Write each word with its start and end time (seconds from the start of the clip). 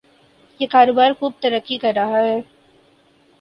یہ 0.59 0.67
کاروبار 0.71 1.11
خوب 1.19 1.33
ترقی 1.39 1.77
کر 1.77 1.93
رہا 1.95 2.23
ہے۔ 2.23 2.39